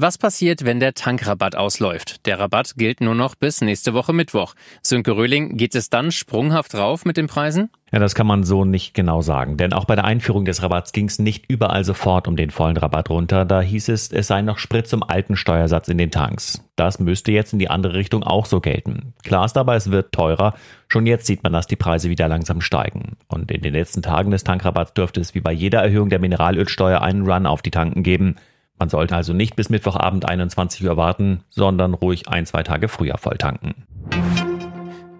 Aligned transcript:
Was 0.00 0.16
passiert, 0.16 0.64
wenn 0.64 0.78
der 0.78 0.94
Tankrabatt 0.94 1.56
ausläuft? 1.56 2.24
Der 2.24 2.38
Rabatt 2.38 2.74
gilt 2.76 3.00
nur 3.00 3.16
noch 3.16 3.34
bis 3.34 3.62
nächste 3.62 3.94
Woche 3.94 4.12
Mittwoch. 4.12 4.54
Sönke 4.80 5.16
Röhling, 5.16 5.56
geht 5.56 5.74
es 5.74 5.90
dann 5.90 6.12
sprunghaft 6.12 6.76
rauf 6.76 7.04
mit 7.04 7.16
den 7.16 7.26
Preisen? 7.26 7.68
Ja, 7.90 7.98
das 7.98 8.14
kann 8.14 8.28
man 8.28 8.44
so 8.44 8.64
nicht 8.64 8.94
genau 8.94 9.22
sagen, 9.22 9.56
denn 9.56 9.72
auch 9.72 9.86
bei 9.86 9.96
der 9.96 10.04
Einführung 10.04 10.44
des 10.44 10.62
Rabatts 10.62 10.92
ging 10.92 11.06
es 11.06 11.18
nicht 11.18 11.50
überall 11.50 11.82
sofort 11.82 12.28
um 12.28 12.36
den 12.36 12.52
vollen 12.52 12.76
Rabatt 12.76 13.10
runter. 13.10 13.44
Da 13.44 13.60
hieß 13.60 13.88
es, 13.88 14.12
es 14.12 14.28
sei 14.28 14.40
noch 14.40 14.58
Sprit 14.58 14.86
zum 14.86 15.02
alten 15.02 15.34
Steuersatz 15.34 15.88
in 15.88 15.98
den 15.98 16.12
Tanks. 16.12 16.62
Das 16.76 17.00
müsste 17.00 17.32
jetzt 17.32 17.52
in 17.52 17.58
die 17.58 17.70
andere 17.70 17.94
Richtung 17.94 18.22
auch 18.22 18.46
so 18.46 18.60
gelten. 18.60 19.14
Klar 19.24 19.46
ist 19.46 19.56
aber, 19.56 19.74
es 19.74 19.90
wird 19.90 20.12
teurer. 20.12 20.54
Schon 20.86 21.06
jetzt 21.06 21.26
sieht 21.26 21.42
man, 21.42 21.52
dass 21.52 21.66
die 21.66 21.74
Preise 21.74 22.08
wieder 22.08 22.28
langsam 22.28 22.60
steigen. 22.60 23.16
Und 23.26 23.50
in 23.50 23.62
den 23.62 23.72
letzten 23.72 24.02
Tagen 24.02 24.30
des 24.30 24.44
Tankrabatts 24.44 24.94
dürfte 24.94 25.20
es 25.20 25.34
wie 25.34 25.40
bei 25.40 25.50
jeder 25.50 25.82
Erhöhung 25.82 26.08
der 26.08 26.20
Mineralölsteuer 26.20 27.02
einen 27.02 27.28
Run 27.28 27.46
auf 27.46 27.62
die 27.62 27.72
Tanken 27.72 28.04
geben. 28.04 28.36
Man 28.78 28.88
sollte 28.88 29.16
also 29.16 29.32
nicht 29.32 29.56
bis 29.56 29.70
Mittwochabend 29.70 30.28
21 30.28 30.86
Uhr 30.86 30.96
warten, 30.96 31.42
sondern 31.50 31.94
ruhig 31.94 32.28
ein, 32.28 32.46
zwei 32.46 32.62
Tage 32.62 32.88
früher 32.88 33.18
volltanken. 33.18 33.74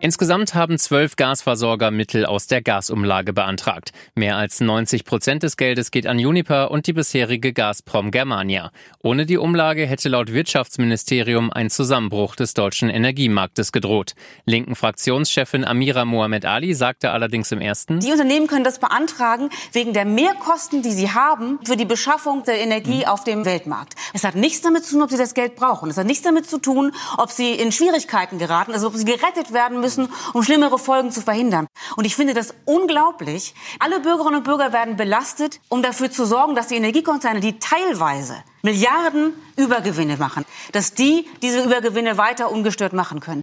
Insgesamt 0.00 0.54
haben 0.54 0.78
zwölf 0.78 1.16
Gasversorger 1.16 1.90
Mittel 1.90 2.24
aus 2.24 2.46
der 2.46 2.62
Gasumlage 2.62 3.32
beantragt. 3.32 3.90
Mehr 4.14 4.36
als 4.36 4.60
90 4.60 5.04
Prozent 5.04 5.42
des 5.42 5.56
Geldes 5.56 5.90
geht 5.90 6.06
an 6.06 6.18
Uniper 6.18 6.70
und 6.70 6.86
die 6.86 6.92
bisherige 6.92 7.52
Gazprom 7.52 8.12
Germania. 8.12 8.70
Ohne 9.02 9.26
die 9.26 9.38
Umlage 9.38 9.86
hätte 9.86 10.08
laut 10.08 10.32
Wirtschaftsministerium 10.32 11.52
ein 11.52 11.68
Zusammenbruch 11.68 12.36
des 12.36 12.54
deutschen 12.54 12.90
Energiemarktes 12.90 13.72
gedroht. 13.72 14.12
Linken 14.44 14.76
Fraktionschefin 14.76 15.64
Amira 15.64 16.04
Mohamed 16.04 16.44
Ali 16.44 16.74
sagte 16.74 17.10
allerdings 17.10 17.50
im 17.50 17.60
ersten, 17.60 17.98
Die 17.98 18.12
Unternehmen 18.12 18.46
können 18.46 18.64
das 18.64 18.78
beantragen 18.78 19.50
wegen 19.72 19.94
der 19.94 20.04
Mehrkosten, 20.04 20.80
die 20.82 20.92
sie 20.92 21.10
haben 21.10 21.58
für 21.64 21.76
die 21.76 21.84
Beschaffung 21.84 22.44
der 22.44 22.60
Energie 22.60 23.04
auf 23.04 23.24
dem 23.24 23.44
Weltmarkt. 23.44 23.94
Es 24.14 24.22
hat 24.22 24.36
nichts 24.36 24.60
damit 24.60 24.84
zu 24.84 24.92
tun, 24.92 25.02
ob 25.02 25.10
sie 25.10 25.18
das 25.18 25.34
Geld 25.34 25.56
brauchen. 25.56 25.90
Es 25.90 25.96
hat 25.96 26.06
nichts 26.06 26.22
damit 26.22 26.48
zu 26.48 26.58
tun, 26.58 26.92
ob 27.16 27.32
sie 27.32 27.54
in 27.54 27.72
Schwierigkeiten 27.72 28.38
geraten, 28.38 28.70
also 28.70 28.86
ob 28.86 28.94
sie 28.94 29.04
gerettet 29.04 29.52
werden 29.52 29.80
müssen 29.80 29.87
müssen, 29.88 30.12
um 30.34 30.42
schlimmere 30.42 30.78
Folgen 30.78 31.10
zu 31.10 31.22
verhindern. 31.22 31.66
Und 31.96 32.04
ich 32.04 32.14
finde 32.14 32.34
das 32.34 32.54
unglaublich. 32.66 33.54
Alle 33.78 34.00
Bürgerinnen 34.00 34.36
und 34.36 34.44
Bürger 34.44 34.72
werden 34.72 34.96
belastet, 34.96 35.60
um 35.68 35.82
dafür 35.82 36.10
zu 36.10 36.26
sorgen, 36.26 36.54
dass 36.54 36.68
die 36.68 36.76
Energiekonzerne, 36.76 37.40
die 37.40 37.58
teilweise 37.58 38.36
Milliarden 38.62 39.32
Übergewinne 39.56 40.16
machen, 40.16 40.44
dass 40.72 40.92
die 40.92 41.26
diese 41.42 41.62
Übergewinne 41.62 42.18
weiter 42.18 42.50
ungestört 42.50 42.92
machen 42.92 43.20
können. 43.20 43.42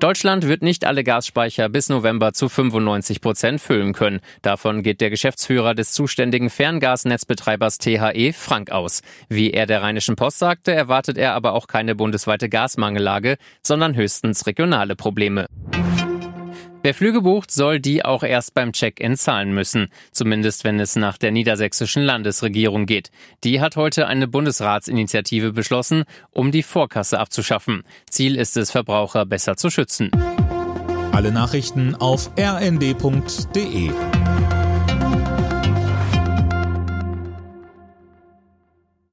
Deutschland 0.00 0.46
wird 0.46 0.62
nicht 0.62 0.84
alle 0.84 1.02
Gasspeicher 1.02 1.68
bis 1.68 1.88
November 1.88 2.32
zu 2.32 2.48
95 2.48 3.20
Prozent 3.20 3.60
füllen 3.60 3.94
können. 3.94 4.20
Davon 4.42 4.84
geht 4.84 5.00
der 5.00 5.10
Geschäftsführer 5.10 5.74
des 5.74 5.90
zuständigen 5.90 6.50
Ferngasnetzbetreibers 6.50 7.78
THE, 7.78 8.32
Frank, 8.32 8.70
aus. 8.70 9.02
Wie 9.28 9.50
er 9.50 9.66
der 9.66 9.82
Rheinischen 9.82 10.14
Post 10.14 10.38
sagte, 10.38 10.72
erwartet 10.72 11.18
er 11.18 11.34
aber 11.34 11.52
auch 11.52 11.66
keine 11.66 11.96
bundesweite 11.96 12.48
Gasmangellage, 12.48 13.38
sondern 13.60 13.96
höchstens 13.96 14.46
regionale 14.46 14.94
Probleme. 14.94 15.46
Wer 16.88 16.94
Flüge 16.94 17.20
bucht, 17.20 17.50
soll 17.50 17.80
die 17.80 18.02
auch 18.02 18.22
erst 18.22 18.54
beim 18.54 18.72
Check-in 18.72 19.14
zahlen 19.14 19.52
müssen. 19.52 19.88
Zumindest 20.10 20.64
wenn 20.64 20.80
es 20.80 20.96
nach 20.96 21.18
der 21.18 21.32
niedersächsischen 21.32 22.02
Landesregierung 22.02 22.86
geht. 22.86 23.10
Die 23.44 23.60
hat 23.60 23.76
heute 23.76 24.06
eine 24.06 24.26
Bundesratsinitiative 24.26 25.52
beschlossen, 25.52 26.04
um 26.30 26.50
die 26.50 26.62
Vorkasse 26.62 27.18
abzuschaffen. 27.18 27.82
Ziel 28.08 28.36
ist 28.36 28.56
es, 28.56 28.70
Verbraucher 28.70 29.26
besser 29.26 29.58
zu 29.58 29.68
schützen. 29.68 30.10
Alle 31.12 31.30
Nachrichten 31.30 31.94
auf 31.94 32.30
rnd.de 32.38 33.90